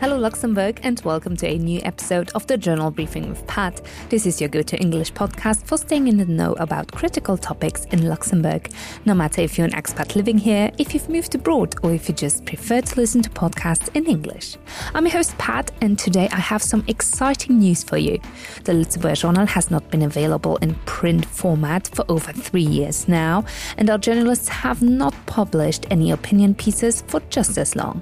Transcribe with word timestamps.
Hello, 0.00 0.16
Luxembourg, 0.16 0.78
and 0.84 1.00
welcome 1.00 1.36
to 1.38 1.48
a 1.48 1.58
new 1.58 1.80
episode 1.82 2.30
of 2.36 2.46
the 2.46 2.56
Journal 2.56 2.92
Briefing 2.92 3.28
with 3.28 3.44
Pat. 3.48 3.80
This 4.10 4.26
is 4.26 4.40
your 4.40 4.48
go 4.48 4.62
to 4.62 4.78
English 4.78 5.12
podcast 5.12 5.64
for 5.64 5.76
staying 5.76 6.06
in 6.06 6.18
the 6.18 6.24
know 6.24 6.52
about 6.60 6.92
critical 6.92 7.36
topics 7.36 7.84
in 7.86 8.06
Luxembourg. 8.08 8.70
No 9.06 9.12
matter 9.12 9.40
if 9.40 9.58
you're 9.58 9.66
an 9.66 9.72
expat 9.72 10.14
living 10.14 10.38
here, 10.38 10.70
if 10.78 10.94
you've 10.94 11.08
moved 11.08 11.34
abroad, 11.34 11.74
or 11.82 11.92
if 11.92 12.08
you 12.08 12.14
just 12.14 12.44
prefer 12.44 12.80
to 12.80 12.94
listen 12.94 13.22
to 13.22 13.30
podcasts 13.30 13.92
in 13.96 14.06
English. 14.06 14.56
I'm 14.94 15.04
your 15.04 15.14
host, 15.14 15.36
Pat, 15.36 15.72
and 15.80 15.98
today 15.98 16.28
I 16.30 16.38
have 16.38 16.62
some 16.62 16.84
exciting 16.86 17.58
news 17.58 17.82
for 17.82 17.98
you. 17.98 18.20
The 18.62 18.74
Luxembourg 18.74 19.16
Journal 19.16 19.46
has 19.46 19.68
not 19.68 19.90
been 19.90 20.02
available 20.02 20.58
in 20.58 20.76
print 20.86 21.26
format 21.26 21.88
for 21.88 22.04
over 22.08 22.32
three 22.32 22.62
years 22.62 23.08
now, 23.08 23.44
and 23.76 23.90
our 23.90 23.98
journalists 23.98 24.46
have 24.46 24.80
not 24.80 25.12
published 25.26 25.86
any 25.90 26.12
opinion 26.12 26.54
pieces 26.54 27.02
for 27.08 27.18
just 27.30 27.58
as 27.58 27.74
long. 27.74 28.00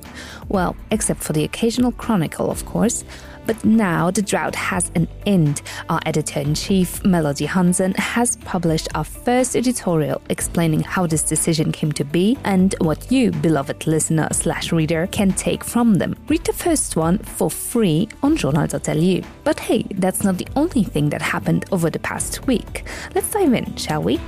Well, 0.50 0.76
except 0.90 1.22
for 1.22 1.32
the 1.32 1.44
occasional 1.44 1.85
Chronicle, 1.92 2.50
of 2.50 2.64
course. 2.66 3.04
But 3.46 3.64
now 3.64 4.10
the 4.10 4.22
drought 4.22 4.56
has 4.56 4.90
an 4.96 5.06
end. 5.24 5.62
Our 5.88 6.00
editor 6.04 6.40
in 6.40 6.54
chief, 6.54 7.04
Melody 7.04 7.46
Hansen, 7.46 7.94
has 7.94 8.36
published 8.38 8.88
our 8.94 9.04
first 9.04 9.54
editorial 9.54 10.20
explaining 10.28 10.80
how 10.80 11.06
this 11.06 11.22
decision 11.22 11.70
came 11.70 11.92
to 11.92 12.04
be 12.04 12.36
and 12.44 12.74
what 12.80 13.10
you, 13.12 13.30
beloved 13.30 13.86
listener 13.86 14.28
slash 14.32 14.72
reader, 14.72 15.06
can 15.12 15.32
take 15.32 15.62
from 15.62 15.94
them. 15.94 16.16
Read 16.28 16.44
the 16.44 16.52
first 16.52 16.96
one 16.96 17.18
for 17.18 17.50
free 17.50 18.08
on 18.22 18.36
journal.lu. 18.36 19.22
But 19.44 19.60
hey, 19.60 19.84
that's 19.94 20.24
not 20.24 20.38
the 20.38 20.48
only 20.56 20.82
thing 20.82 21.10
that 21.10 21.22
happened 21.22 21.66
over 21.70 21.88
the 21.88 22.00
past 22.00 22.46
week. 22.48 22.84
Let's 23.14 23.30
dive 23.30 23.52
in, 23.52 23.76
shall 23.76 24.02
we? 24.02 24.18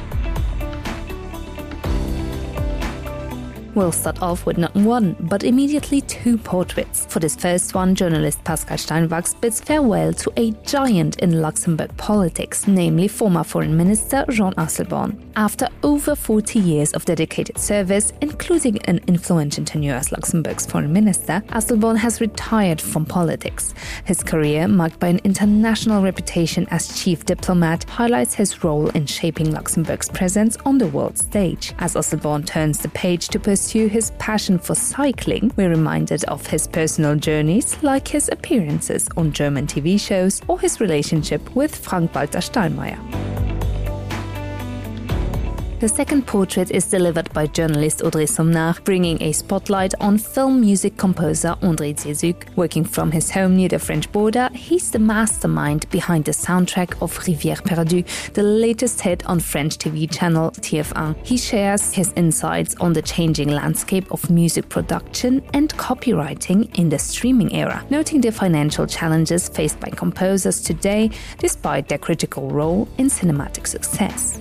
We'll 3.79 3.93
start 3.93 4.23
off 4.23 4.45
with 4.45 4.59
not 4.59 4.75
one, 4.75 5.15
but 5.21 5.45
immediately 5.45 6.01
two 6.01 6.37
portraits. 6.37 7.07
For 7.07 7.21
this 7.21 7.37
first 7.37 7.75
one, 7.77 7.95
journalist 7.95 8.43
Pascal 8.43 8.77
Steinwachs 8.77 9.41
bids 9.41 9.61
farewell 9.61 10.13
to 10.15 10.33
a 10.37 10.51
giant 10.67 11.21
in 11.21 11.41
Luxembourg 11.41 11.97
politics, 11.97 12.67
namely 12.67 13.07
former 13.07 13.45
Foreign 13.45 13.77
Minister 13.77 14.25
Jean 14.31 14.53
Asselborn. 14.55 15.17
After 15.37 15.69
over 15.85 16.17
40 16.17 16.59
years 16.59 16.93
of 16.93 17.05
dedicated 17.05 17.57
service, 17.57 18.13
including 18.21 18.83
an 18.87 18.99
influential 19.07 19.65
tenure 19.65 19.95
as 19.95 20.11
Luxembourg's 20.11 20.67
foreign 20.67 20.93
minister, 20.93 21.41
Asselborn 21.51 21.99
has 21.99 22.21
retired 22.21 22.81
from 22.81 23.07
politics. 23.07 23.75
His 24.05 24.25
career, 24.25 24.67
marked 24.67 24.99
by 24.99 25.07
an 25.07 25.21
international 25.23 26.03
reputation 26.03 26.67
as 26.73 27.01
chief 27.01 27.25
diplomat, 27.25 27.85
highlights 27.85 28.35
his 28.35 28.65
role 28.65 28.89
in 28.89 29.07
shaping 29.07 29.53
Luxembourg's 29.53 30.09
presence 30.09 30.57
on 30.65 30.79
the 30.79 30.89
world 30.89 31.17
stage. 31.17 31.73
As 31.79 31.95
Asselborn 31.95 32.45
turns 32.45 32.81
the 32.81 32.89
page 32.89 33.29
to 33.29 33.39
pursue 33.39 33.68
pursue 33.69 33.87
his 33.87 34.13
passion 34.13 34.59
for 34.59 34.75
cycling, 34.75 35.53
we're 35.57 35.69
reminded 35.69 36.25
of 36.25 36.47
his 36.47 36.67
personal 36.67 37.15
journeys 37.15 37.77
like 37.83 38.09
his 38.09 38.31
appearances 38.31 39.11
on 39.15 39.31
German 39.31 39.67
TV 39.67 40.01
shows 40.01 40.41
or 40.49 40.59
his 40.59 40.81
relationship 40.81 41.55
with 41.55 41.77
Frank 41.77 42.15
Walter 42.15 42.39
Steinmeier. 42.39 43.28
The 45.81 45.89
second 45.89 46.27
portrait 46.27 46.73
is 46.73 46.87
delivered 46.87 47.33
by 47.33 47.47
journalist 47.47 48.03
Audrey 48.03 48.27
Somnard, 48.27 48.83
bringing 48.83 49.23
a 49.23 49.31
spotlight 49.31 49.95
on 50.01 50.19
film 50.19 50.61
music 50.61 50.97
composer 50.97 51.55
André 51.63 51.95
Dziezuk. 51.95 52.57
Working 52.57 52.83
from 52.83 53.13
his 53.13 53.31
home 53.31 53.55
near 53.55 53.69
the 53.69 53.79
French 53.79 54.11
border, 54.11 54.51
he's 54.53 54.91
the 54.91 54.99
mastermind 54.99 55.89
behind 55.91 56.25
the 56.25 56.33
soundtrack 56.33 57.01
of 57.01 57.17
Rivière 57.21 57.63
Perdue, 57.63 58.03
the 58.33 58.43
latest 58.43 59.01
hit 59.01 59.25
on 59.27 59.39
French 59.39 59.79
TV 59.79 60.11
channel 60.11 60.51
TF1. 60.51 61.25
He 61.25 61.37
shares 61.37 61.93
his 61.93 62.13
insights 62.17 62.75
on 62.81 62.93
the 62.93 63.03
changing 63.03 63.51
landscape 63.51 64.11
of 64.11 64.29
music 64.31 64.69
production 64.69 65.43
and 65.55 65.73
copywriting 65.77 66.77
in 66.77 66.89
the 66.89 66.99
streaming 66.99 67.55
era, 67.55 67.87
noting 67.89 68.21
the 68.21 68.33
financial 68.33 68.85
challenges 68.85 69.49
faced 69.49 69.79
by 69.79 69.91
composers 69.91 70.61
today 70.61 71.09
despite 71.39 71.87
their 71.87 71.99
critical 71.99 72.51
role 72.51 72.89
in 72.99 73.07
cinematic 73.07 73.69
success. 73.69 74.41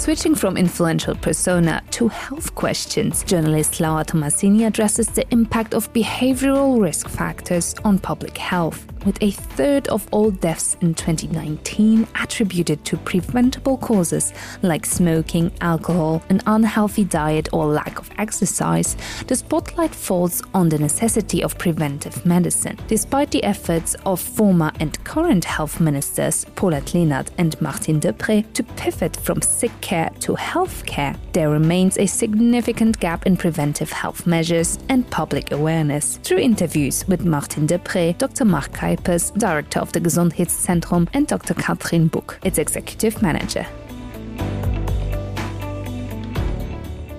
Switching 0.00 0.34
from 0.34 0.56
influential 0.56 1.14
persona 1.14 1.82
to 1.90 2.08
health 2.08 2.54
questions, 2.54 3.22
journalist 3.22 3.80
Laura 3.80 4.02
Tomassini 4.02 4.64
addresses 4.66 5.08
the 5.08 5.30
impact 5.30 5.74
of 5.74 5.92
behavioral 5.92 6.80
risk 6.80 7.06
factors 7.06 7.74
on 7.84 7.98
public 7.98 8.38
health 8.38 8.90
with 9.04 9.22
a 9.22 9.30
third 9.30 9.88
of 9.88 10.06
all 10.10 10.30
deaths 10.30 10.76
in 10.80 10.94
2019 10.94 12.06
attributed 12.20 12.84
to 12.84 12.96
preventable 12.98 13.78
causes 13.78 14.32
like 14.62 14.84
smoking, 14.86 15.50
alcohol, 15.60 16.22
an 16.28 16.40
unhealthy 16.46 17.04
diet, 17.04 17.48
or 17.52 17.66
lack 17.66 17.98
of 17.98 18.10
exercise, 18.18 18.96
the 19.26 19.36
spotlight 19.36 19.94
falls 19.94 20.42
on 20.54 20.68
the 20.68 20.78
necessity 20.78 21.42
of 21.42 21.56
preventive 21.58 22.24
medicine. 22.26 22.78
Despite 22.88 23.30
the 23.30 23.44
efforts 23.44 23.94
of 24.06 24.20
former 24.20 24.72
and 24.80 25.02
current 25.04 25.44
health 25.44 25.80
ministers 25.80 26.44
Paulette 26.56 26.94
Lenert 26.94 27.28
and 27.38 27.60
Martine 27.60 28.00
Deprez 28.00 28.52
to 28.54 28.62
pivot 28.62 29.16
from 29.16 29.42
sick 29.42 29.72
care 29.90 30.10
to 30.20 30.36
health 30.36 30.86
care, 30.86 31.16
there 31.32 31.50
remains 31.50 31.98
a 31.98 32.06
significant 32.06 33.00
gap 33.00 33.26
in 33.26 33.36
preventive 33.36 33.90
health 33.90 34.24
measures 34.24 34.78
and 34.88 35.10
public 35.10 35.50
awareness. 35.50 36.18
Through 36.18 36.38
interviews 36.38 37.04
with 37.08 37.24
Martine 37.24 37.66
Deprez, 37.66 38.16
Dr. 38.16 38.44
Mark 38.44 38.70
Kuipers, 38.70 39.36
Director 39.36 39.80
of 39.80 39.90
the 39.92 40.00
Gesundheitszentrum, 40.00 41.08
and 41.12 41.26
Dr. 41.26 41.54
Katrin 41.54 42.06
Buck, 42.06 42.38
its 42.44 42.58
Executive 42.58 43.20
Manager. 43.20 43.66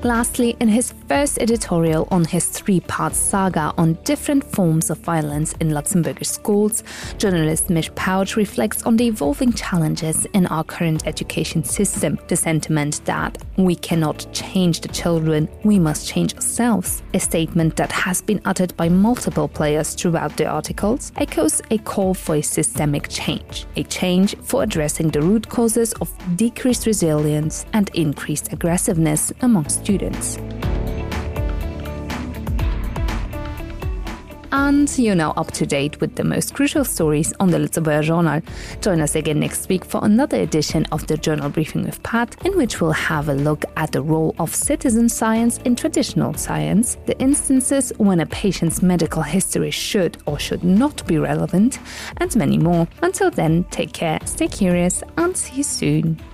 Lastly, 0.03 0.57
in 0.59 0.67
his 0.67 0.95
first 1.07 1.37
editorial 1.37 2.07
on 2.09 2.25
his 2.25 2.47
three-part 2.47 3.13
saga 3.13 3.71
on 3.77 3.99
different 4.03 4.43
forms 4.43 4.89
of 4.89 4.97
violence 4.97 5.53
in 5.59 5.69
Luxembourgish 5.69 6.25
schools, 6.25 6.83
journalist 7.19 7.67
Misch 7.67 7.91
Pautsch 7.91 8.35
reflects 8.35 8.81
on 8.81 8.97
the 8.97 9.05
evolving 9.05 9.53
challenges 9.53 10.25
in 10.33 10.47
our 10.47 10.63
current 10.63 11.05
education 11.05 11.63
system, 11.63 12.17
the 12.29 12.35
sentiment 12.35 13.05
that 13.05 13.37
we 13.57 13.75
cannot 13.75 14.25
change 14.33 14.81
the 14.81 14.87
children, 14.87 15.47
we 15.63 15.77
must 15.77 16.07
change 16.07 16.33
ourselves, 16.33 17.03
a 17.13 17.19
statement 17.19 17.75
that 17.75 17.91
has 17.91 18.23
been 18.23 18.41
uttered 18.43 18.75
by 18.77 18.89
multiple 18.89 19.47
players 19.47 19.93
throughout 19.93 20.35
the 20.35 20.47
articles, 20.47 21.11
echoes 21.17 21.61
a 21.69 21.77
call 21.77 22.15
for 22.15 22.37
a 22.37 22.41
systemic 22.41 23.07
change, 23.07 23.67
a 23.75 23.83
change 23.83 24.35
for 24.41 24.63
addressing 24.63 25.09
the 25.09 25.21
root 25.21 25.47
causes 25.47 25.93
of 26.01 26.11
decreased 26.37 26.87
resilience 26.87 27.67
and 27.73 27.91
increased 27.93 28.51
aggressiveness 28.51 29.31
among 29.41 29.69
students 29.69 29.90
students. 29.91 30.37
And 34.53 34.97
you're 34.97 35.15
now 35.15 35.31
up 35.35 35.51
to 35.51 35.65
date 35.65 35.99
with 35.99 36.15
the 36.15 36.23
most 36.23 36.53
crucial 36.53 36.85
stories 36.85 37.33
on 37.39 37.51
the 37.51 37.57
Lëtzebuerger 37.57 38.03
Journal. 38.03 38.41
Join 38.81 39.01
us 39.01 39.15
again 39.15 39.39
next 39.39 39.67
week 39.67 39.83
for 39.83 40.03
another 40.03 40.39
edition 40.39 40.85
of 40.91 41.07
the 41.07 41.17
Journal 41.17 41.49
Briefing 41.49 41.83
with 41.83 42.01
Pat, 42.03 42.35
in 42.45 42.55
which 42.55 42.79
we'll 42.79 42.91
have 42.91 43.27
a 43.27 43.33
look 43.33 43.65
at 43.75 43.91
the 43.91 44.01
role 44.01 44.33
of 44.39 44.55
citizen 44.55 45.09
science 45.09 45.57
in 45.59 45.75
traditional 45.75 46.33
science, 46.35 46.97
the 47.05 47.19
instances 47.19 47.91
when 47.97 48.21
a 48.21 48.25
patient's 48.25 48.81
medical 48.81 49.21
history 49.21 49.71
should 49.71 50.17
or 50.25 50.39
should 50.39 50.63
not 50.63 51.05
be 51.05 51.17
relevant, 51.17 51.79
and 52.17 52.33
many 52.35 52.57
more. 52.57 52.87
Until 53.01 53.31
then, 53.31 53.65
take 53.71 53.91
care, 53.91 54.19
stay 54.25 54.47
curious, 54.47 55.03
and 55.17 55.35
see 55.35 55.57
you 55.57 55.63
soon. 55.63 56.30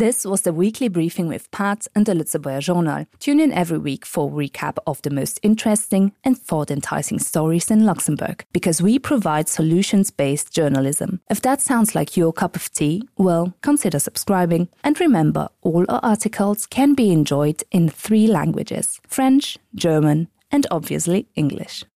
This 0.00 0.24
was 0.24 0.40
the 0.40 0.54
weekly 0.54 0.88
briefing 0.88 1.28
with 1.28 1.50
Pat 1.50 1.86
and 1.94 2.06
the 2.06 2.14
Lëtzebuerger 2.14 2.60
Journal. 2.60 3.04
Tune 3.18 3.38
in 3.38 3.52
every 3.52 3.76
week 3.76 4.06
for 4.06 4.30
a 4.30 4.32
recap 4.32 4.78
of 4.86 5.02
the 5.02 5.10
most 5.10 5.38
interesting 5.42 6.12
and 6.24 6.38
thought 6.38 6.70
enticing 6.70 7.18
stories 7.18 7.70
in 7.70 7.84
Luxembourg, 7.84 8.46
because 8.54 8.80
we 8.80 8.98
provide 8.98 9.46
solutions 9.46 10.10
based 10.10 10.54
journalism. 10.54 11.20
If 11.28 11.42
that 11.42 11.60
sounds 11.60 11.94
like 11.94 12.16
your 12.16 12.32
cup 12.32 12.56
of 12.56 12.72
tea, 12.72 13.02
well, 13.18 13.52
consider 13.60 13.98
subscribing. 13.98 14.68
And 14.82 14.98
remember, 14.98 15.50
all 15.60 15.84
our 15.90 16.00
articles 16.02 16.66
can 16.66 16.94
be 16.94 17.12
enjoyed 17.12 17.62
in 17.70 17.90
three 17.90 18.26
languages 18.26 19.02
French, 19.06 19.58
German, 19.74 20.28
and 20.50 20.66
obviously 20.70 21.28
English. 21.34 21.84